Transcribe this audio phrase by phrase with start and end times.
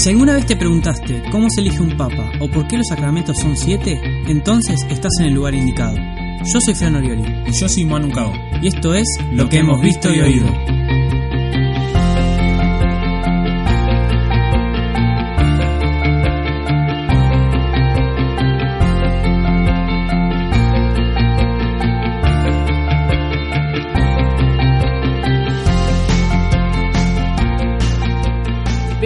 [0.00, 3.36] Si alguna vez te preguntaste cómo se elige un papa o por qué los sacramentos
[3.36, 5.94] son siete, entonces estás en el lugar indicado.
[5.98, 7.22] Yo soy Fran Orioli.
[7.46, 8.32] Y yo soy Manu Cao.
[8.62, 10.46] Y esto es Lo que hemos visto y oído.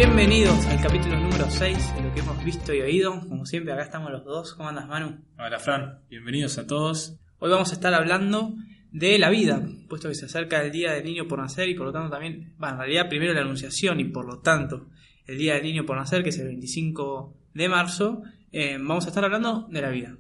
[0.07, 3.21] Bienvenidos al capítulo número 6 de lo que hemos visto y oído.
[3.27, 4.53] Como siempre, acá estamos los dos.
[4.53, 5.25] ¿Cómo andas, Manu?
[5.39, 6.01] Hola, Fran.
[6.11, 7.17] Bienvenidos a todos.
[7.39, 8.55] Hoy vamos a estar hablando
[8.93, 11.87] de la vida, puesto que se acerca el Día del Niño por Nacer y por
[11.87, 14.91] lo tanto también, bueno, en realidad primero la Anunciación y por lo tanto
[15.27, 19.09] el Día del Niño por Nacer, que es el 25 de marzo, eh, vamos a
[19.09, 20.19] estar hablando de la vida.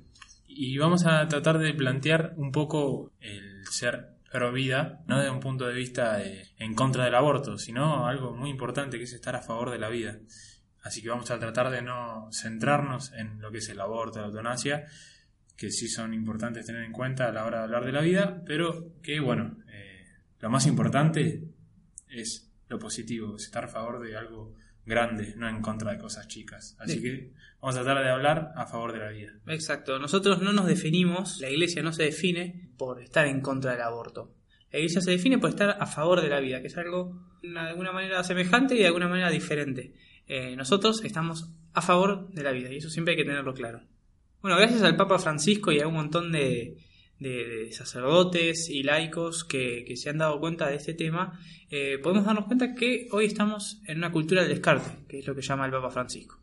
[0.48, 5.38] Y vamos a tratar de plantear un poco el ser pro vida, no desde un
[5.38, 9.37] punto de vista de- en contra del aborto, sino algo muy importante que es estar
[9.37, 10.19] a favor de la vida.
[10.83, 14.27] Así que vamos a tratar de no centrarnos en lo que es el aborto, la
[14.27, 14.87] eutanasia,
[15.57, 18.43] que sí son importantes tener en cuenta a la hora de hablar de la vida,
[18.45, 20.05] pero que, bueno, eh,
[20.40, 21.45] lo más importante
[22.09, 26.29] es lo positivo, es estar a favor de algo grande, no en contra de cosas
[26.29, 26.77] chicas.
[26.79, 27.02] Así Sí.
[27.02, 29.32] que vamos a tratar de hablar a favor de la vida.
[29.46, 33.82] Exacto, nosotros no nos definimos, la iglesia no se define por estar en contra del
[33.82, 34.35] aborto.
[34.71, 37.59] La iglesia se define por estar a favor de la vida, que es algo de
[37.59, 39.95] alguna manera semejante y de alguna manera diferente.
[40.27, 43.82] Eh, nosotros estamos a favor de la vida y eso siempre hay que tenerlo claro.
[44.43, 46.77] Bueno, gracias al Papa Francisco y a un montón de,
[47.18, 51.38] de- sacerdotes y laicos que, que se han dado cuenta de este tema,
[51.71, 55.34] eh, podemos darnos cuenta que hoy estamos en una cultura del descarte, que es lo
[55.34, 56.40] que llama el Papa Francisco.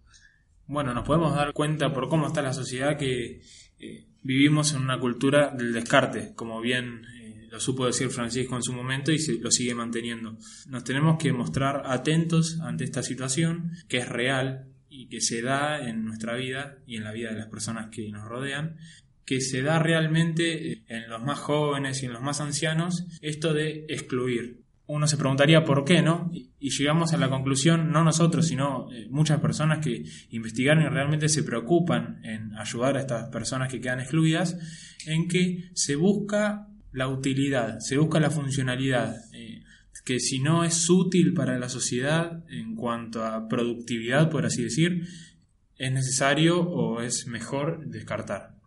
[0.67, 3.41] Bueno, nos podemos dar cuenta por cómo está la sociedad que
[3.79, 8.63] eh, vivimos en una cultura del descarte, como bien eh, lo supo decir Francisco en
[8.63, 10.37] su momento y se, lo sigue manteniendo.
[10.67, 15.87] Nos tenemos que mostrar atentos ante esta situación que es real y que se da
[15.87, 18.77] en nuestra vida y en la vida de las personas que nos rodean
[19.25, 23.85] que se da realmente en los más jóvenes y en los más ancianos esto de
[23.87, 24.61] excluir.
[24.87, 26.29] Uno se preguntaría por qué, ¿no?
[26.33, 30.89] Y y llegamos a la conclusión, no nosotros, sino eh, muchas personas que investigaron y
[30.89, 34.55] realmente se preocupan en ayudar a estas personas que quedan excluidas,
[35.07, 39.63] en que se busca la utilidad, se busca la funcionalidad, eh,
[40.05, 45.07] que si no es útil para la sociedad en cuanto a productividad, por así decir,
[45.77, 48.60] es necesario o es mejor descartar.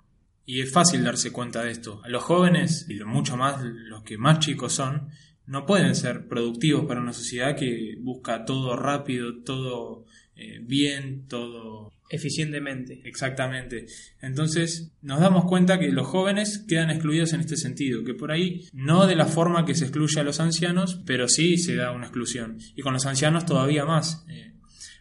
[0.47, 2.01] Y es fácil darse cuenta de esto.
[2.05, 5.09] A los jóvenes, y mucho más los que más chicos son,
[5.47, 10.05] no pueden ser productivos para una sociedad que busca todo rápido, todo
[10.37, 13.01] eh, bien, todo Eficientemente.
[13.05, 13.87] exactamente.
[14.21, 18.69] Entonces nos damos cuenta que los jóvenes quedan excluidos en este sentido, que por ahí
[18.73, 22.05] no de la forma que se excluye a los ancianos, pero sí se da una
[22.07, 22.59] exclusión.
[22.77, 24.25] Y con los ancianos todavía más.
[24.29, 24.53] Eh,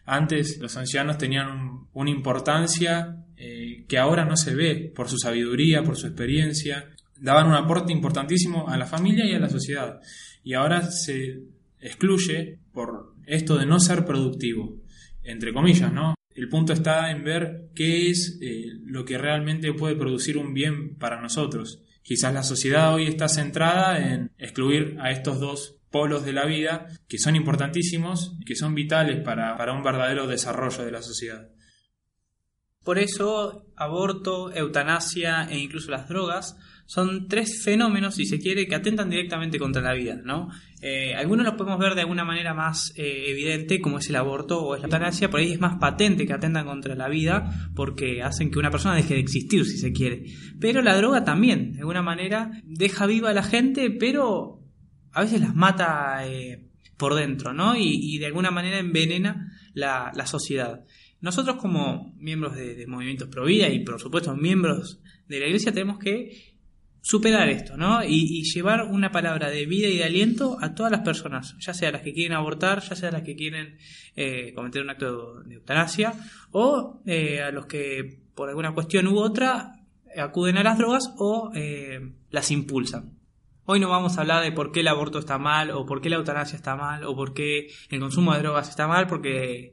[0.06, 5.18] antes los ancianos tenían un- una importancia eh, que ahora no se ve por su
[5.18, 6.90] sabiduría, por su experiencia.
[7.18, 10.00] Daban un aporte importantísimo a la familia y a la sociedad.
[10.42, 11.42] Y ahora se
[11.80, 14.82] excluye por esto de no ser productivo,
[15.22, 16.14] entre comillas, ¿no?
[16.34, 20.96] El punto está en ver qué es eh, lo que realmente puede producir un bien
[20.96, 21.82] para nosotros.
[22.02, 26.88] Quizás la sociedad hoy está centrada en excluir a estos dos polos de la vida
[27.08, 31.48] que son importantísimos y que son vitales para, para un verdadero desarrollo de la sociedad.
[32.84, 36.56] Por eso, aborto, eutanasia e incluso las drogas
[36.86, 40.50] son tres fenómenos, si se quiere, que atentan directamente contra la vida, ¿no?
[40.82, 44.60] Eh, algunos los podemos ver de alguna manera más eh, evidente, como es el aborto
[44.62, 48.22] o es la eutanasia, por ahí es más patente que atentan contra la vida porque
[48.22, 50.24] hacen que una persona deje de existir, si se quiere.
[50.60, 54.60] Pero la droga también, de alguna manera, deja viva a la gente, pero
[55.12, 56.68] a veces las mata eh,
[56.98, 57.76] por dentro, ¿no?
[57.76, 60.84] Y, y de alguna manera envenena la, la sociedad.
[61.24, 65.98] Nosotros como miembros de, movimientos pro vida y por supuesto miembros de la iglesia tenemos
[65.98, 66.52] que
[67.00, 68.04] superar esto, ¿no?
[68.04, 71.72] Y, y llevar una palabra de vida y de aliento a todas las personas, ya
[71.72, 73.78] sea las que quieren abortar, ya sea las que quieren
[74.16, 76.12] eh, cometer un acto de eutanasia,
[76.50, 79.80] o eh, a los que por alguna cuestión u otra
[80.18, 83.18] acuden a las drogas o eh, las impulsan.
[83.64, 86.10] Hoy no vamos a hablar de por qué el aborto está mal, o por qué
[86.10, 89.72] la eutanasia está mal, o por qué el consumo de drogas está mal, porque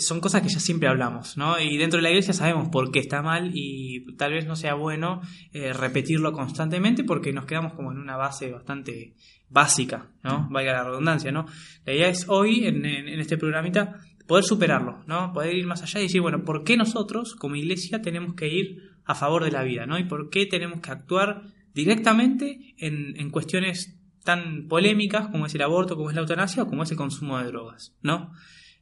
[0.00, 1.58] son cosas que ya siempre hablamos, ¿no?
[1.60, 4.74] Y dentro de la iglesia sabemos por qué está mal y tal vez no sea
[4.74, 5.20] bueno
[5.52, 9.14] eh, repetirlo constantemente porque nos quedamos como en una base bastante
[9.48, 10.46] básica, ¿no?
[10.50, 11.46] Valga la redundancia, ¿no?
[11.86, 13.96] La idea es hoy, en, en- en este programita,
[14.26, 15.32] poder superarlo, ¿no?
[15.32, 18.82] Poder ir más allá y decir, bueno, ¿por qué nosotros como iglesia tenemos que ir
[19.06, 19.98] a favor de la vida, ¿no?
[19.98, 25.62] Y por qué tenemos que actuar directamente en, en cuestiones tan polémicas como es el
[25.62, 28.32] aborto, como es la eutanasia o como es el consumo de drogas, ¿no?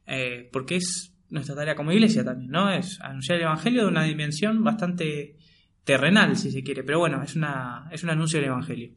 [0.07, 2.71] Eh, porque es nuestra tarea como iglesia también, ¿no?
[2.71, 5.35] Es anunciar el Evangelio de una dimensión bastante
[5.83, 8.91] terrenal, si se quiere, pero bueno, es, una, es un anuncio del Evangelio.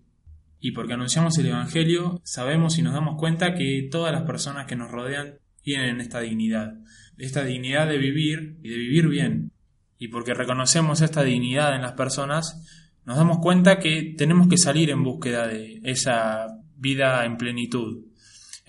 [0.61, 4.77] Y porque anunciamos el Evangelio, sabemos y nos damos cuenta que todas las personas que
[4.77, 6.75] nos rodean tienen esta dignidad,
[7.19, 9.53] esta dignidad de vivir y de vivir bien.
[9.99, 12.63] Y porque reconocemos esta dignidad en las personas,
[13.05, 16.47] nos damos cuenta que tenemos que salir en búsqueda de esa
[16.77, 18.05] vida en plenitud.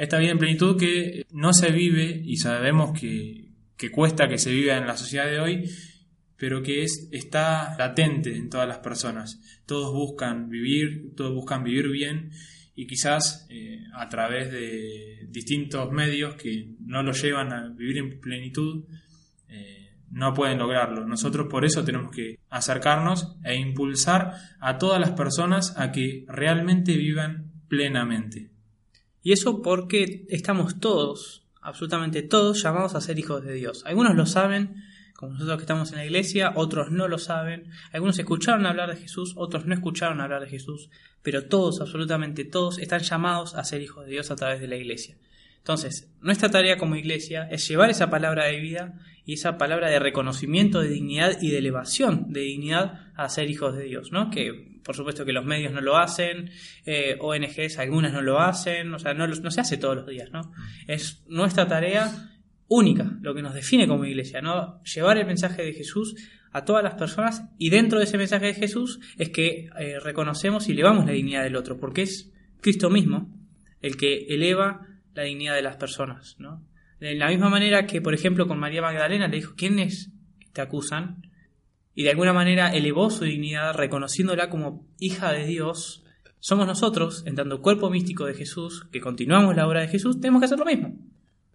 [0.01, 4.51] Esta vida en plenitud que no se vive y sabemos que, que cuesta que se
[4.51, 5.69] viva en la sociedad de hoy,
[6.37, 9.39] pero que es, está latente en todas las personas.
[9.67, 12.31] Todos buscan vivir, todos buscan vivir bien
[12.73, 18.19] y quizás eh, a través de distintos medios que no lo llevan a vivir en
[18.19, 18.85] plenitud,
[19.49, 21.05] eh, no pueden lograrlo.
[21.05, 26.97] Nosotros por eso tenemos que acercarnos e impulsar a todas las personas a que realmente
[26.97, 28.50] vivan plenamente.
[29.23, 33.83] Y eso porque estamos todos, absolutamente todos, llamados a ser hijos de Dios.
[33.85, 34.83] Algunos lo saben,
[35.15, 38.99] como nosotros que estamos en la iglesia, otros no lo saben, algunos escucharon hablar de
[38.99, 40.89] Jesús, otros no escucharon hablar de Jesús,
[41.21, 44.77] pero todos, absolutamente todos, están llamados a ser hijos de Dios a través de la
[44.77, 45.17] iglesia.
[45.59, 49.99] Entonces, nuestra tarea como iglesia es llevar esa palabra de vida y esa palabra de
[49.99, 54.31] reconocimiento de dignidad y de elevación de dignidad a ser hijos de Dios, ¿no?
[54.31, 56.51] Que por supuesto que los medios no lo hacen,
[56.85, 60.51] eh, ONGs algunas no lo hacen, o sea, no, se hace todos los días, ¿no?
[60.87, 62.31] Es nuestra tarea
[62.67, 64.81] única, lo que nos define como iglesia, ¿no?
[64.83, 66.15] Llevar el mensaje de Jesús
[66.51, 70.67] a todas las personas y dentro de ese mensaje de Jesús es que eh, reconocemos
[70.67, 72.31] y elevamos la dignidad del otro, porque es
[72.61, 73.29] Cristo mismo
[73.81, 76.65] el que eleva la dignidad de las personas, ¿no?
[76.99, 80.11] De la misma manera que, por ejemplo, con María Magdalena le dijo, ¿quiénes
[80.53, 81.30] te acusan?
[81.93, 86.03] Y de alguna manera elevó su dignidad reconociéndola como hija de Dios.
[86.39, 90.41] Somos nosotros, en tanto cuerpo místico de Jesús, que continuamos la obra de Jesús, tenemos
[90.41, 90.95] que hacer lo mismo.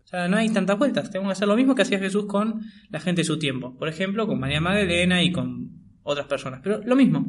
[0.06, 1.10] O sea, no hay tantas vueltas.
[1.10, 2.60] Tenemos que hacer lo mismo que hacía Jesús con
[2.90, 3.76] la gente de su tiempo.
[3.76, 5.70] Por ejemplo, con María Magdalena y con
[6.04, 6.60] otras personas.
[6.62, 7.26] Pero lo mismo,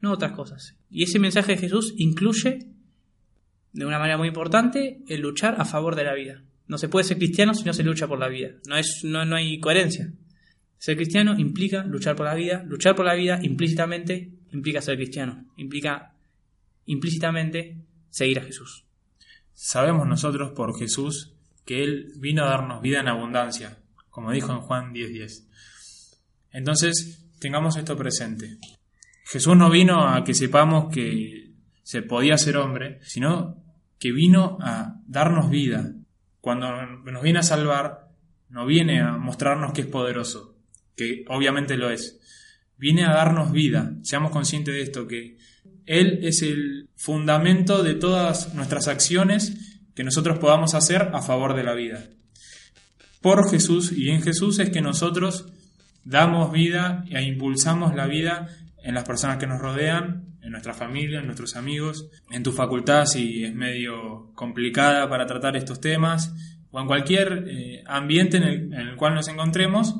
[0.00, 0.74] no otras cosas.
[0.90, 2.70] Y ese mensaje de Jesús incluye,
[3.72, 6.42] de una manera muy importante, el luchar a favor de la vida.
[6.66, 8.52] No se puede ser cristiano si no se lucha por la vida.
[8.66, 10.10] No, es, no, no hay coherencia.
[10.84, 12.62] Ser cristiano implica luchar por la vida.
[12.66, 15.46] Luchar por la vida implícitamente implica ser cristiano.
[15.56, 16.12] Implica
[16.84, 17.78] implícitamente
[18.10, 18.84] seguir a Jesús.
[19.54, 21.32] Sabemos nosotros por Jesús
[21.64, 23.78] que Él vino a darnos vida en abundancia,
[24.10, 25.48] como dijo en Juan 10:10.
[26.52, 28.58] Entonces, tengamos esto presente.
[29.24, 31.52] Jesús no vino a que sepamos que
[31.82, 33.56] se podía ser hombre, sino
[33.98, 35.94] que vino a darnos vida.
[36.42, 38.10] Cuando nos viene a salvar,
[38.50, 40.53] no viene a mostrarnos que es poderoso,
[40.96, 42.20] que obviamente lo es.
[42.76, 43.94] Viene a darnos vida.
[44.02, 45.38] Seamos conscientes de esto, que
[45.86, 51.64] Él es el fundamento de todas nuestras acciones que nosotros podamos hacer a favor de
[51.64, 52.04] la vida.
[53.20, 55.46] Por Jesús y en Jesús es que nosotros
[56.04, 58.48] damos vida e impulsamos la vida
[58.82, 63.06] en las personas que nos rodean, en nuestra familia, en nuestros amigos, en tu facultad
[63.06, 66.34] si es medio complicada para tratar estos temas,
[66.70, 69.94] o en cualquier eh, ambiente en el, cual nos encontremos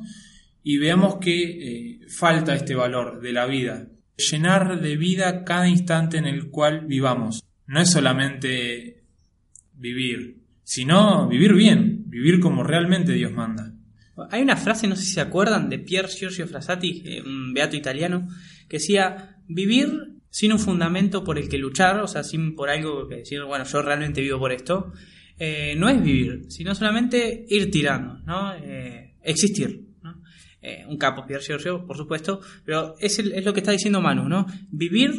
[0.67, 3.87] y veamos que eh, falta este valor de la vida.
[4.17, 7.45] Llenar de vida cada instante en el cual vivamos.
[7.67, 9.05] No es solamente
[9.75, 13.75] vivir, sino vivir bien, vivir como realmente Dios manda.
[14.31, 17.77] Hay una frase, no sé si se acuerdan, de Pier Giorgio Frassati, eh, un beato
[17.77, 18.27] italiano,
[18.67, 23.07] que decía, vivir sin un fundamento por el que luchar, o sea, sin por algo
[23.07, 24.93] que decir, bueno, yo realmente vivo por esto,
[25.37, 28.55] eh, no es vivir, sino solamente ir tirando, ¿no?
[29.23, 29.94] Existir.
[30.85, 30.91] ¿No?
[30.91, 34.47] un capo, Pier Giorgio, por supuesto, pero es, es, lo que está diciendo Manu, ¿no?
[34.71, 35.13] Vivir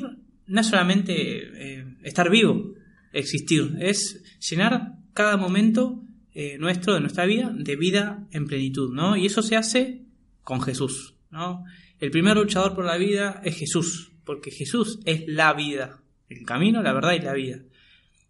[0.47, 2.73] no es solamente estar vivo,
[3.13, 9.15] existir, es llenar cada momento eh, nuestro de nuestra vida de vida en plenitud, ¿no?
[9.15, 10.01] Y eso se hace
[10.43, 11.63] con Jesús, ¿no?
[11.97, 16.81] El primer luchador por la vida es Jesús, porque Jesús es la vida, el camino,
[16.83, 17.61] la verdad y la vida.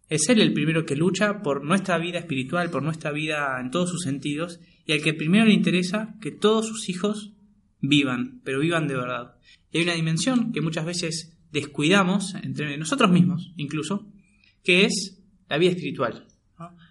[0.08, 3.90] Es Él el primero que lucha por nuestra vida espiritual, por nuestra vida en todos
[3.90, 7.32] sus sentidos, y al que primero le interesa que todos sus hijos
[7.80, 9.36] vivan, pero vivan de verdad.
[9.72, 14.06] Y hay una dimensión que muchas veces descuidamos, entre nosotros mismos incluso,
[14.62, 16.26] que es la vida espiritual.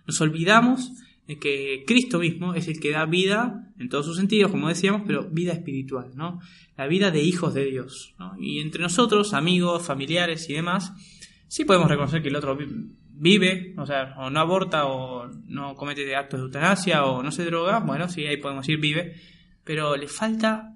[0.07, 0.91] Nos olvidamos
[1.27, 5.01] de que Cristo mismo es el que da vida en todos sus sentidos, como decíamos,
[5.07, 6.39] pero vida espiritual, ¿no?
[6.77, 8.13] La vida de hijos de Dios.
[8.39, 10.93] Y entre nosotros, amigos, familiares y demás,
[11.47, 12.55] sí podemos reconocer que el otro
[13.17, 17.45] vive, o sea, o no aborta, o no comete actos de eutanasia, o no se
[17.45, 19.15] droga, bueno, sí, ahí podemos decir vive,
[19.63, 20.75] pero le falta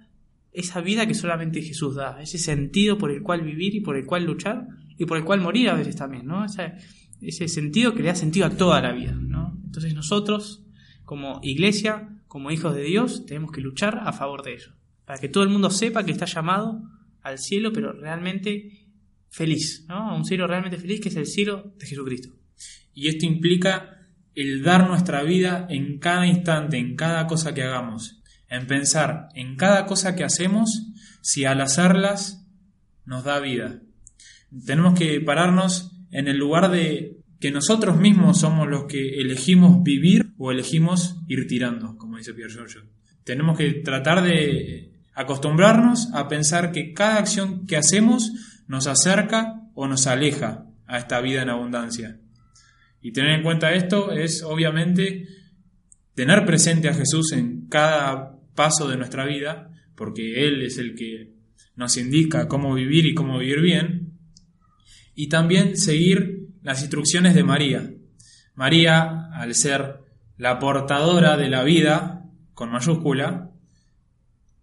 [0.51, 4.05] esa vida que solamente Jesús da, ese sentido por el cual vivir y por el
[4.05, 4.67] cual luchar
[4.97, 6.45] y por el cual morir a veces también, ¿no?
[6.45, 9.57] Ese, sentido que le da sentido a toda la vida, ¿no?
[9.65, 10.63] Entonces nosotros,
[11.05, 14.73] como iglesia, como hijos de Dios, tenemos que luchar a favor de ello.
[15.05, 16.81] Para que todo el mundo sepa que está llamado
[17.21, 18.78] al cielo, pero realmente
[19.29, 22.29] feliz, un cielo realmente feliz que es el cielo de Jesucristo.
[22.93, 28.21] Y esto implica el dar nuestra vida en cada instante, en cada cosa que hagamos,
[28.49, 30.87] en pensar en cada cosa que hacemos,
[31.21, 32.45] si al hacerlas
[33.05, 33.81] nos da vida.
[34.65, 40.33] Tenemos que pararnos en el lugar de que nosotros mismos somos los que elegimos vivir
[40.37, 42.83] o elegimos ir tirando, como dice Pierre Giorgio.
[43.23, 48.31] Tenemos que tratar de acostumbrarnos a pensar que cada acción que hacemos
[48.69, 52.19] nos acerca o nos aleja a esta vida en abundancia.
[53.01, 55.27] Y tener en cuenta esto es obviamente
[56.13, 61.33] tener presente a Jesús en cada paso de nuestra vida, porque Él es el que
[61.75, 64.13] nos indica cómo vivir y cómo vivir bien,
[65.15, 67.91] y también seguir las instrucciones de María.
[68.53, 70.01] María, al ser
[70.37, 73.49] la portadora de la vida, con mayúscula,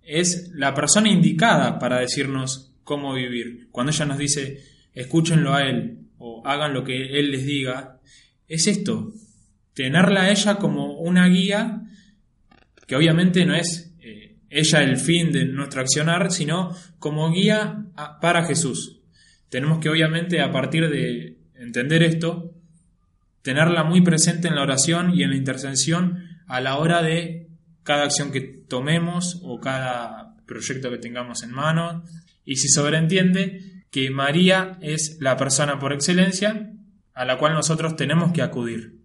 [0.02, 3.69] es la persona indicada para decirnos cómo vivir.
[3.73, 4.62] Cuando ella nos dice,
[4.95, 7.99] escúchenlo a Él o hagan lo que Él les diga,
[8.49, 9.12] es esto,
[9.75, 11.83] tenerla a ella como una guía
[12.87, 17.87] que obviamente no es eh, ella el fin de nuestro accionar, sino como guía
[18.23, 19.00] para Jesús.
[19.49, 22.55] Tenemos que obviamente a partir de entender esto,
[23.43, 27.49] tenerla muy presente en la oración y en la intercesión a la hora de
[27.83, 32.05] cada acción que tomemos o cada proyecto que tengamos en mano.
[32.46, 36.72] Y si sobreentiende que María es la persona por excelencia
[37.12, 39.00] a la cual nosotros tenemos que acudir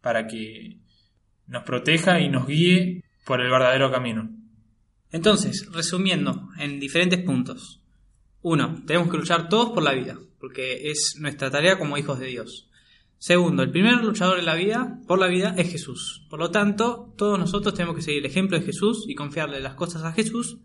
[0.00, 0.78] para que
[1.46, 4.30] nos proteja y nos guíe por el verdadero camino.
[5.12, 7.82] Entonces, resumiendo en diferentes puntos.
[8.40, 12.26] Uno, tenemos que luchar todos por la vida, porque es nuestra tarea como hijos de
[12.26, 12.70] Dios.
[13.18, 16.24] Segundo, el primer luchador en la vida, por la vida, es Jesús.
[16.30, 19.74] Por lo tanto, todos nosotros tenemos que seguir el ejemplo de Jesús y confiarle las
[19.74, 20.58] cosas a Jesús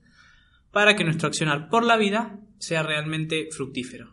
[0.73, 4.11] para que nuestro accionar por la vida sea realmente fructífero.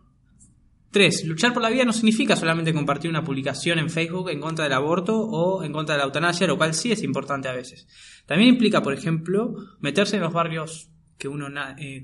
[0.91, 1.25] 3.
[1.25, 4.75] Luchar por la vida no significa solamente compartir una publicación en Facebook en contra del
[4.75, 7.87] aborto o en contra de la eutanasia, lo cual sí es importante a veces.
[8.27, 11.47] También implica, por ejemplo, meterse en los barrios que uno
[11.79, 12.03] eh,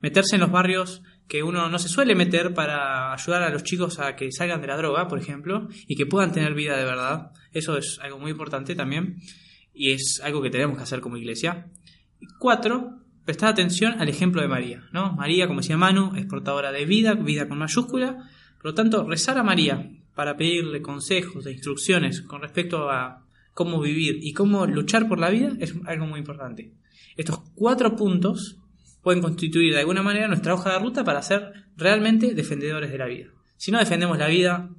[0.00, 3.98] meterse en los barrios que uno no se suele meter para ayudar a los chicos
[3.98, 7.30] a que salgan de la droga, por ejemplo, y que puedan tener vida de verdad.
[7.52, 9.16] Eso es algo muy importante también
[9.72, 11.70] y es algo que tenemos que hacer como iglesia.
[12.40, 12.99] 4
[13.30, 15.12] prestar atención al ejemplo de María, ¿no?
[15.12, 19.38] María, como decía Manu, es portadora de vida, vida con mayúscula, por lo tanto, rezar
[19.38, 25.06] a María para pedirle consejos e instrucciones con respecto a cómo vivir y cómo luchar
[25.06, 26.72] por la vida es algo muy importante.
[27.16, 28.58] Estos cuatro puntos
[29.00, 33.06] pueden constituir de alguna manera nuestra hoja de ruta para ser realmente defendedores de la
[33.06, 33.28] vida.
[33.56, 34.70] Si no defendemos la vida,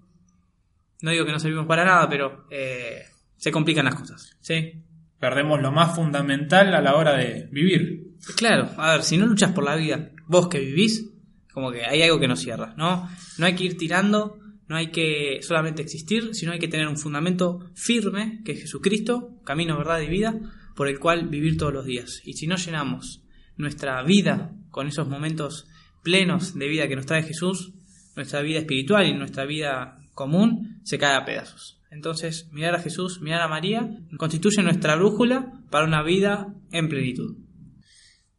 [1.02, 3.04] no digo que no servimos para nada, pero eh,
[3.38, 4.36] se complican las cosas.
[4.42, 4.84] ¿sí?
[5.22, 8.11] Perdemos lo más fundamental a la hora de vivir.
[8.36, 11.10] Claro, a ver, si no luchas por la vida, vos que vivís,
[11.54, 13.10] como que hay algo que no cierra, ¿no?
[13.38, 14.38] No hay que ir tirando,
[14.68, 19.36] no hay que solamente existir, sino hay que tener un fundamento firme, que es Jesucristo,
[19.44, 20.40] camino, verdad y vida,
[20.76, 22.22] por el cual vivir todos los días.
[22.24, 23.22] Y si no llenamos
[23.58, 25.68] nuestra vida con esos momentos
[26.04, 27.74] plenos de vida que nos trae Jesús,
[28.16, 31.80] nuestra vida espiritual y nuestra vida común se cae a pedazos.
[31.90, 37.36] Entonces, mirar a Jesús, mirar a María, constituye nuestra brújula para una vida en plenitud.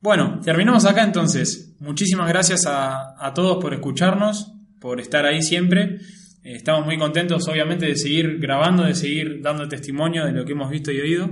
[0.02, 1.76] Bueno, terminamos acá entonces.
[1.78, 6.00] Muchísimas gracias a, todos por escucharnos, por estar ahí siempre.
[6.42, 10.52] Eh, estamos muy contentos, obviamente, de seguir grabando, de seguir dando testimonio de lo que
[10.52, 11.30] hemos visto y oído.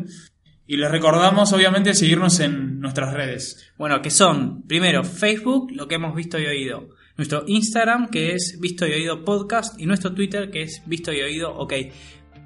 [0.68, 3.72] Y les recordamos, obviamente, seguirnos en nuestras redes.
[3.76, 6.90] Bueno, que son, primero, Facebook, lo que hemos visto y oído.
[7.16, 9.80] Nuestro Instagram, que es Visto y Oído Podcast.
[9.80, 11.72] Y nuestro Twitter, que es Visto y Oído OK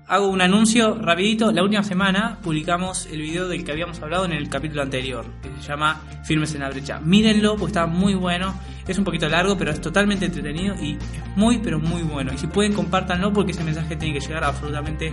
[0.06, 1.52] hago un anuncio rapidito.
[1.52, 5.50] La última semana publicamos el video del que habíamos hablado en el capítulo anterior, que
[5.60, 7.00] se llama Firmes en la brecha.
[7.00, 8.54] Mírenlo, porque está muy bueno.
[8.86, 12.32] Es un poquito largo, pero es totalmente entretenido y es muy, pero muy bueno.
[12.34, 15.12] Y si pueden, compártanlo porque ese mensaje tiene que llegar a absolutamente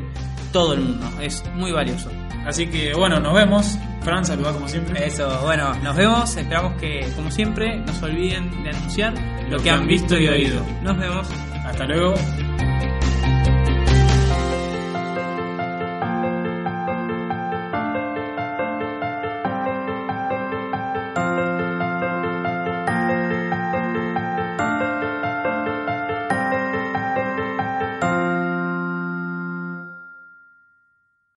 [0.51, 1.07] todo el mundo.
[1.21, 2.09] Es muy valioso.
[2.45, 3.77] Así que bueno, nos vemos.
[4.01, 5.05] Fran, saluda como siempre.
[5.05, 6.35] Eso, bueno, nos vemos.
[6.35, 9.13] Esperamos que, como siempre, no se olviden de anunciar
[9.49, 10.61] lo, que han visto y oído.
[10.83, 11.27] Nos vemos.
[11.63, 12.15] Hasta luego.